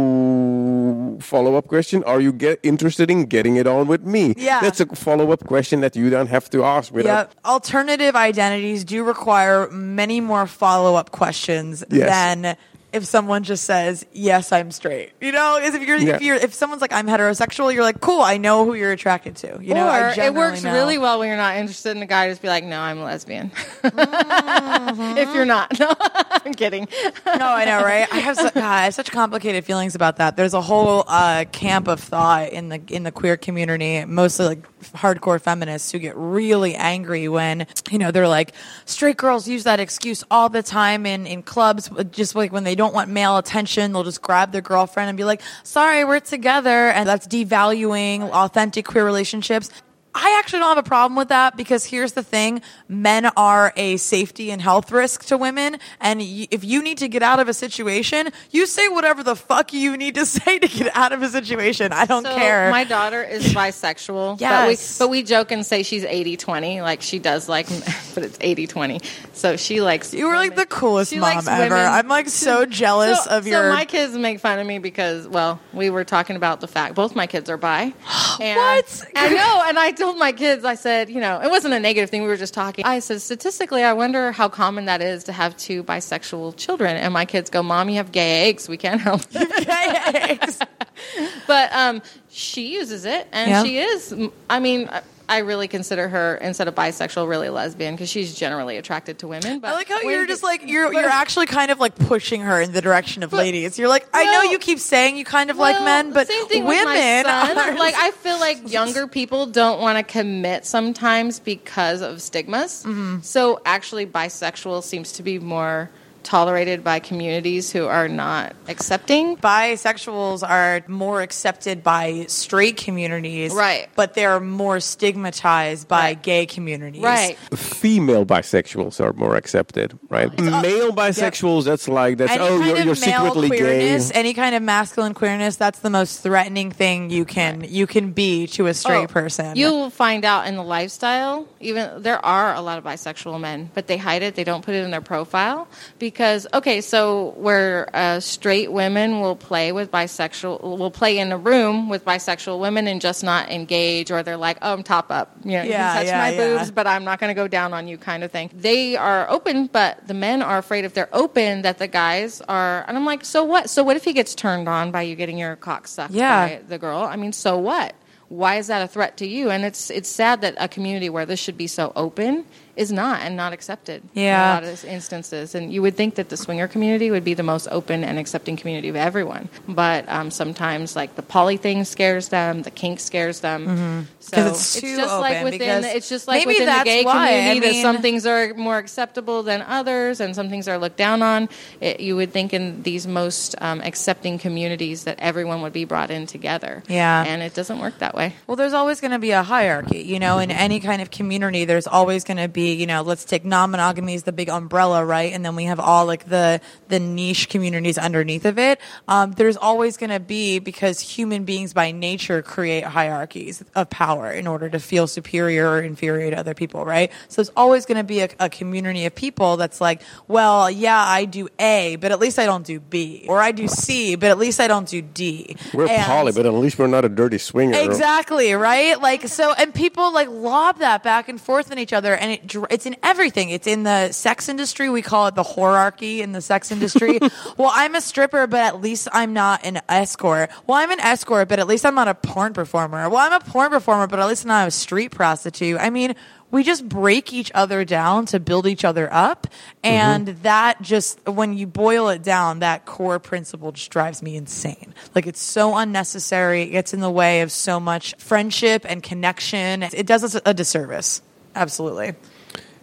[0.00, 4.34] so follow up question: Are you get interested in getting it on with me?
[4.36, 4.60] Yeah.
[4.60, 6.92] that's a follow up question that you don't have to ask.
[6.92, 7.34] Without, Yep.
[7.44, 12.08] Alternative identities do require many more follow up questions Yes.
[12.08, 12.56] than
[12.92, 16.16] if someone just says, "Yes, I'm straight." You know, is if you're Yeah.
[16.16, 19.36] if you're if someone's like, "I'm heterosexual," you're like, "Cool, I know who you're attracted
[19.36, 20.72] to." You know, or it works know.
[20.72, 22.28] really well when you're not interested in a guy.
[22.28, 23.50] Just be like, no, I'm a lesbian.
[23.82, 25.16] Mm-hmm.
[25.18, 26.88] if you're not, no, I'm kidding.
[27.26, 28.06] no, I know, right?
[28.12, 30.36] I have, su- God, I have such complicated feelings about that.
[30.36, 34.80] There's a whole uh, camp of thought in the in the queer community, mostly like
[34.94, 38.52] hardcore feminists, who get really angry when you know they're like
[38.84, 42.74] straight girls use that excuse all the time in in clubs, just like when they
[42.80, 46.88] don't want male attention, they'll just grab their girlfriend and be like, "Sorry, we're together,"
[46.96, 49.70] and that's devaluing authentic queer relationships.
[50.14, 53.96] I actually don't have a problem with that because here's the thing men are a
[53.96, 55.78] safety and health risk to women.
[56.00, 59.36] And y- if you need to get out of a situation, you say whatever the
[59.36, 61.92] fuck you need to say to get out of a situation.
[61.92, 62.70] I don't So care.
[62.70, 64.40] My daughter is bisexual.
[64.40, 64.98] Yes.
[64.98, 66.82] But we, but we joke and say she's 80 20.
[66.82, 67.68] Like she does like,
[68.14, 69.00] but it's 80 20.
[69.32, 70.12] So she likes.
[70.12, 71.74] you were like the coolest She mom ever.
[71.74, 71.86] women.
[71.86, 73.62] I'm like so jealous so, of your.
[73.70, 76.94] so my kids make fun of me because, well, we were talking about the fact
[76.94, 77.92] both my kids are bi.
[78.40, 79.04] And What?
[79.14, 82.10] I know, and I told my kids, I said, you know, it wasn't a negative
[82.10, 82.22] thing.
[82.22, 82.84] We were just talking.
[82.84, 86.96] I said, statistically, I wonder how common that is to have two bisexual children.
[86.96, 88.68] And my kids go, "Mom, you have gay eggs.
[88.68, 90.58] We can't help it." Gay eggs.
[91.46, 93.62] but um, she uses it, and Yeah.
[93.62, 94.14] she is.
[94.48, 94.88] I mean.
[95.30, 99.60] I- really consider her instead of bisexual, really lesbian because she's generally attracted to women.
[99.60, 102.42] But I like how you're just like you're but- you're actually kind of like pushing
[102.42, 103.78] her in the direction of ladies.
[103.78, 106.64] You're like, I know you keep saying you kind of like men, but same thing
[106.64, 107.58] women with my son.
[107.74, 112.84] are like I feel like younger people don't want to commit sometimes because of stigmas.
[112.84, 113.20] Mm-hmm.
[113.22, 115.90] So actually, bisexual seems to be more
[116.22, 119.36] tolerated by communities who are not accepting.
[119.36, 123.88] bisexuals are more accepted by straight communities, Right.
[123.96, 126.22] But they're more stigmatized by Right.
[126.22, 127.36] gay communities, Right.
[127.54, 130.30] female bisexuals are more accepted, right?
[130.38, 133.58] Male bisexuals, that's like that's Any oh kind you're, of you're male secretly gay.
[133.58, 138.12] queerness, any kind of masculine queerness, that's the most threatening thing you can you can
[138.12, 139.56] be to a straight Oh, person.
[139.56, 143.86] You'll find out in the lifestyle, even there are a lot of bisexual men, but
[143.86, 144.34] they hide it.
[144.34, 149.36] They don't put it in their profile because, okay, so where uh, straight women will
[149.36, 154.10] play with bisexual, will play in a room with bisexual women and just not engage,
[154.10, 155.36] or they're like, oh, I'm top up.
[155.44, 156.58] You know, you can touch yeah, my yeah.
[156.58, 158.50] boobs, but I'm not going to go down on you kind of thing.
[158.54, 162.84] They are open, but the men are afraid if they're open that the guys are,
[162.88, 163.70] and I'm like, so what?
[163.70, 166.48] So what if he gets turned on by you getting your cock sucked Yeah.
[166.48, 167.00] by the girl?
[167.02, 167.94] I mean, so what?
[168.28, 169.50] Why is that a threat to you?
[169.50, 172.44] And it's it's sad that a community where this should be so open
[172.76, 174.58] is not and not accepted Yeah.
[174.58, 175.54] in a lot of instances.
[175.54, 178.56] And you would think that the swinger community would be the most open and accepting
[178.56, 183.40] community of everyone, but um, sometimes like the poly thing scares them, the kink scares
[183.40, 184.06] them.
[184.20, 186.84] So 'Cause it's too just like within because it's just like maybe within the that's
[186.84, 187.14] gay why.
[187.14, 190.78] I community mean- that some things are more acceptable than others, and some things are
[190.78, 191.48] looked down on.
[191.80, 196.10] It, you would think in these most um, accepting communities that everyone would be brought
[196.10, 196.82] in together.
[196.88, 197.24] Yeah.
[197.26, 198.34] and it doesn't work that way.
[198.46, 201.64] Well, there's always going to be a hierarchy, you know, in any kind of community,
[201.64, 205.32] there's always going to be, you know, let's take non-monogamy as the big umbrella, right?
[205.32, 208.80] And then we have all like the, the niche communities underneath of it.
[209.08, 214.30] Um, there's always going to be, because human beings by nature create hierarchies of power
[214.30, 217.10] in order to feel superior or inferior to other people, right?
[217.28, 220.98] So there's always going to be a, a community of people that's like, well, yeah,
[221.00, 223.26] I do A, but at least I don't do B.
[223.28, 225.56] Or I do C, but at least I don't do D.
[225.72, 227.78] We're And- poly, but at least we're not a dirty swinger.
[227.78, 229.00] Exactly, right?
[229.00, 232.46] Like so and people like lob that back and forth in each other and it
[232.50, 233.48] dr- it's in everything.
[233.48, 237.18] It's in the sex industry, we call it the hierarchy in the sex industry.
[237.56, 240.50] well, I'm a stripper, but at least I'm not an escort.
[240.66, 243.08] Well, I'm an escort, but at least I'm not a porn performer.
[243.08, 245.78] Well, I'm a porn performer, but at least I'm not a street prostitute.
[245.80, 246.14] I mean,
[246.50, 249.46] we just break each other down to build each other up.
[249.46, 249.86] Mm-hmm.
[249.86, 254.92] And that just, when you boil it down, that core principle just drives me insane.
[255.14, 256.62] Like it's so unnecessary.
[256.62, 259.84] It gets in the way of so much friendship and connection.
[259.84, 261.22] It does us a disservice.
[261.54, 262.14] Absolutely.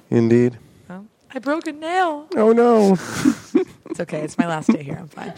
[0.09, 0.57] Indeed.
[1.33, 2.27] I broke a nail.
[2.35, 2.97] Oh no.
[3.97, 4.21] It's okay.
[4.21, 4.97] It's my last day here.
[4.99, 5.33] I'm fine.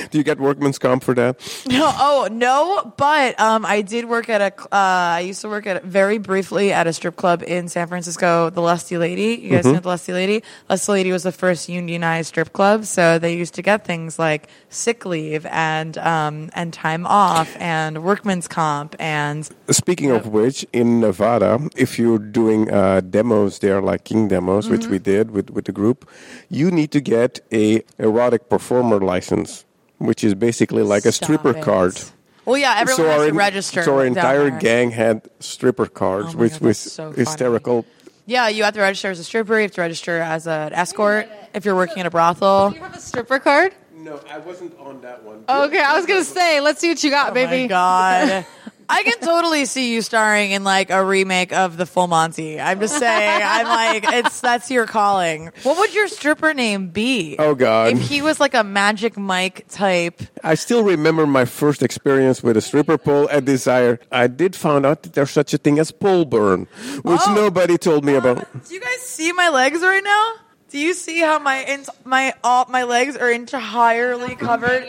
[0.10, 1.38] Do you get workman's comp for that?
[1.68, 4.62] No, oh no, but um, I did work at a.
[4.62, 8.50] Uh, I used to work at very briefly at a strip club in San Francisco,
[8.50, 9.40] the Lusty Lady.
[9.40, 10.42] You guys know the Lusty Lady?
[10.68, 14.48] Lusty Lady was the first unionized strip club, so they used to get things like
[14.68, 21.00] sick leave and um, and time off and workman's comp and Speaking of which, in
[21.00, 25.64] Nevada, if you're doing uh, demos there, like kink demos, which we did with, with
[25.64, 26.08] the group,
[26.48, 29.64] you need to get a erotic performer license
[29.98, 31.62] which is basically like a stripper it.
[31.62, 31.98] card.
[32.44, 33.82] Well, yeah, everyone so has our, to register.
[33.82, 34.58] So our entire there.
[34.60, 37.16] gang had stripper cards, Oh which God, was that's so funny.
[37.24, 37.86] hysterical.
[38.26, 39.56] Yeah, you have to register as a stripper.
[39.56, 42.70] You have to register as an escort if you're working at a brothel.
[42.70, 43.74] Do you have a stripper card?
[43.94, 45.44] No, I wasn't on that one.
[45.48, 47.68] Okay, I was gonna say, let's see what you got, Oh my baby.
[47.68, 48.46] god.
[48.88, 52.60] I can totally see you starring in like a remake of the Full Monty.
[52.60, 53.42] I'm just saying.
[53.44, 55.50] I'm like, it's that's your calling.
[55.64, 57.36] What would your stripper name be?
[57.38, 57.92] Oh, God.
[57.94, 60.22] If he was like a Magic Mike type.
[60.44, 63.98] I still remember my first experience with a stripper pole at Desire.
[64.12, 66.66] I did find out that there's such a thing as pole burn,
[67.02, 67.34] which Oh.
[67.34, 68.46] nobody told me about.
[68.68, 70.34] Do you guys see my legs right now?
[70.70, 74.84] Do you see how my in- my all my legs are entirely covered?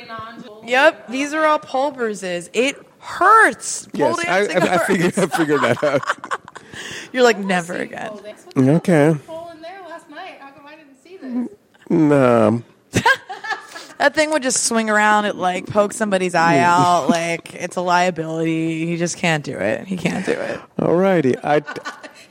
[0.65, 2.49] Yep, these are all pole bruises.
[2.53, 2.75] It
[3.07, 3.87] hurts.
[3.93, 6.51] Yes, I, dancing I, I, figured, I figured that out.
[7.13, 8.11] You're like never again.
[8.57, 9.13] Okay.
[9.25, 10.37] Hole in there last night.
[10.39, 11.49] How come I didn't see this?
[11.89, 12.59] Nah.
[13.97, 15.25] That thing would just swing around.
[15.25, 17.09] It like poke somebody's eye out.
[17.17, 18.85] Like it's a liability.
[18.85, 19.87] He just can't do it.
[19.87, 20.59] He can't do it.
[20.77, 21.35] Alrighty.
[21.43, 21.63] I,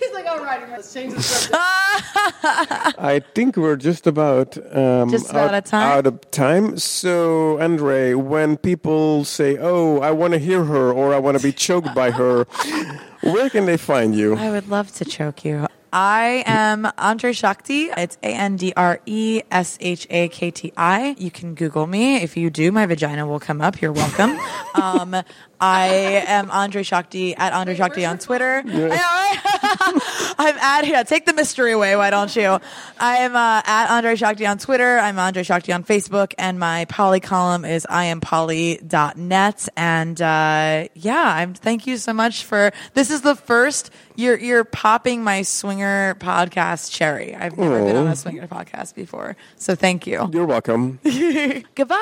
[0.06, 1.56] He's like, all right, let's change the subject.
[2.98, 5.82] I think we're just about um, Just about out, at time?
[5.82, 6.78] out of time.
[6.78, 11.42] So, Andre, when people say, "Oh, I want to hear her," or "I want to
[11.42, 12.44] be choked by her,"
[13.22, 14.36] where can they find you?
[14.36, 15.66] I would love to choke you.
[15.92, 17.84] I am Andre Shakti.
[17.84, 21.14] It's A N D R E S H A K T I.
[21.18, 22.16] You can Google me.
[22.16, 23.80] If you do, my vagina will come up.
[23.80, 24.38] You're welcome.
[24.74, 25.16] um,
[25.58, 25.86] I
[26.26, 28.62] am Andre Shakti at Andre Shakti on Twitter.
[28.66, 29.35] I know, right?
[30.38, 31.02] I'm at yeah.
[31.02, 31.96] Take the mystery away.
[31.96, 32.58] Why don't you?
[32.98, 34.98] I am uh, at Andre Shakti on Twitter.
[34.98, 39.68] I'm Andre Shakti on Facebook, and my poly column is iampolly.net.
[39.76, 41.54] And uh, yeah, I'm.
[41.54, 43.10] Thank you so much for this.
[43.10, 47.34] Is the first you're you're popping my swinger podcast cherry.
[47.34, 50.28] I've never been on a swinger podcast before, so thank you.
[50.32, 51.00] You're welcome.
[51.74, 51.96] Goodbye.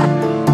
[0.00, 0.46] Shout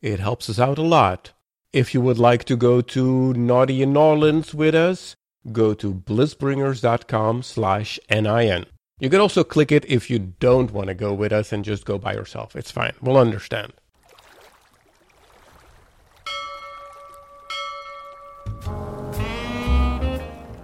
[0.00, 1.32] It helps us out a lot.
[1.72, 5.16] If you would like to go to Naughty in N'awlins with us,
[5.50, 8.66] go to blissbringers.com slash NIN.
[9.00, 11.84] You can also click it if you don't want to go with us and just
[11.84, 12.54] go by yourself.
[12.54, 12.92] It's fine.
[13.02, 13.72] We'll understand.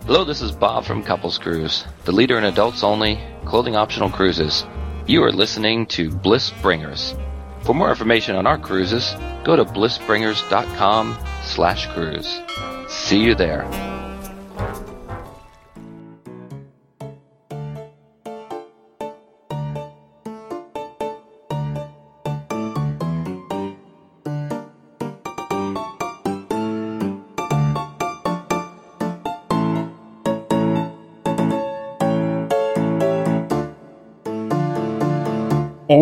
[0.07, 4.65] Hello, this is Bob from Couples Cruise, the leader in adults only, clothing optional cruises.
[5.09, 7.15] You are listening to Bliss Bringers.
[7.63, 12.43] For more information on our cruises, go to blissbringers.com slash cruise.
[12.89, 13.65] See you there.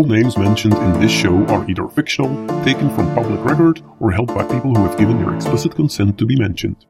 [0.06, 2.28] Names mentioned in this show are either fictional,
[2.64, 6.26] taken from public record, or held by people who have given their explicit consent to
[6.26, 6.86] be mentioned.